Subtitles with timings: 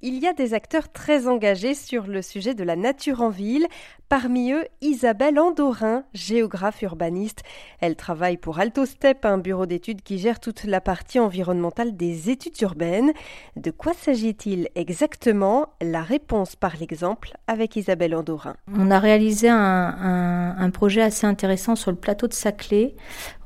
[0.00, 3.66] Il y a des acteurs très engagés sur le sujet de la nature en ville.
[4.08, 7.42] Parmi eux, Isabelle Andorin, géographe urbaniste.
[7.80, 12.60] Elle travaille pour AltoStep, un bureau d'études qui gère toute la partie environnementale des études
[12.60, 13.10] urbaines.
[13.56, 15.70] De quoi s'agit-il exactement?
[15.82, 18.54] La réponse par l'exemple avec Isabelle Andorin.
[18.72, 22.94] On a réalisé un, un projet assez intéressant sur le plateau de Saclay.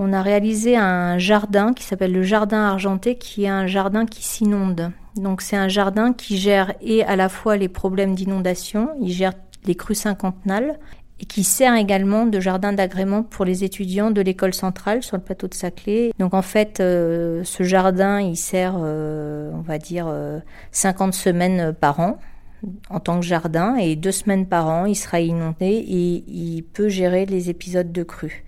[0.00, 4.24] On a réalisé un jardin qui s'appelle le jardin argenté, qui est un jardin qui
[4.24, 4.90] s'inonde.
[5.16, 9.32] Donc c'est un jardin qui gère et à la fois les problèmes d'inondation, il gère
[9.64, 10.78] les crues cinquantenales
[11.20, 15.22] et qui sert également de jardin d'agrément pour les étudiants de l'école centrale sur le
[15.22, 16.12] plateau de Saclay.
[16.18, 20.12] Donc en fait, euh, ce jardin, il sert, euh, on va dire,
[20.72, 22.18] 50 euh, semaines par an
[22.90, 26.90] en tant que jardin et deux semaines par an, il sera inondé et il peut
[26.90, 28.44] gérer les épisodes de crue.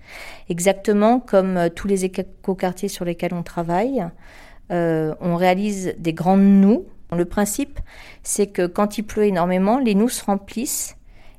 [0.49, 4.05] Exactement comme tous les écoquartiers sur lesquels on travaille.
[4.71, 6.85] Euh, on réalise des grandes noues.
[7.11, 7.79] Le principe,
[8.23, 10.95] c'est que quand il pleut énormément, les noues se remplissent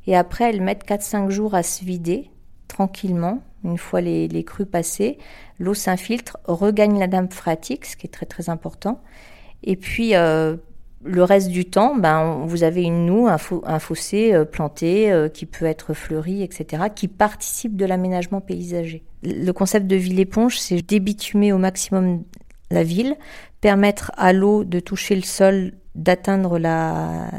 [0.06, 2.30] et après elles mettent 4-5 jours à se vider
[2.68, 3.40] tranquillement.
[3.64, 5.18] Une fois les, crues passées,
[5.58, 9.00] l'eau s'infiltre, regagne la nappe phréatique, ce qui est très très important.
[9.62, 10.56] Et puis euh,
[11.02, 13.38] le reste du temps, ben, vous avez une noue, un,
[13.78, 19.02] fossé euh, planté qui peut être fleuri, etc., qui participe de l'aménagement paysager.
[19.22, 22.22] Le concept de ville éponge, c'est débitumer au maximum
[22.74, 23.16] la ville,
[23.60, 27.30] permettre à l'eau de toucher le sol, d'atteindre la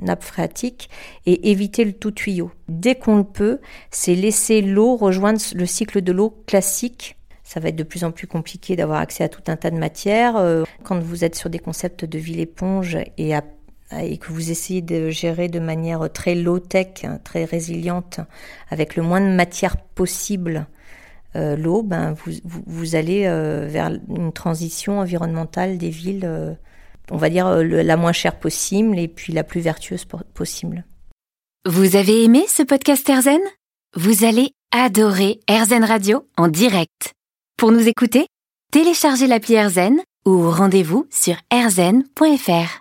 [0.00, 0.88] nappe phréatique
[1.26, 2.50] et éviter le tout tuyau.
[2.68, 7.16] Dès qu'on le peut, c'est laisser l'eau rejoindre le cycle de l'eau classique.
[7.42, 9.76] Ça va être de plus en plus compliqué d'avoir accès à tout un tas de
[9.76, 10.36] matières.
[10.36, 13.34] Euh, quand vous êtes sur des concepts de ville éponge et,
[14.00, 18.20] et que vous essayez de gérer de manière très low-tech, hein, très résiliente,
[18.70, 20.66] avec le moins de matière possible,
[21.36, 26.54] euh, l'eau, ben, vous, vous, allez euh, vers une transition environnementale des villes, euh,
[27.10, 30.84] on va dire la moins chère possible et puis la plus vertueuse possible.
[31.66, 33.40] Vous avez aimé ce podcast Erzen
[33.96, 37.12] Vous allez adorer Erzen Radio en direct.
[37.56, 38.26] Pour nous écouter,
[38.72, 42.80] téléchargez l'appli Erzen ou rendez-vous sur erzen.fr.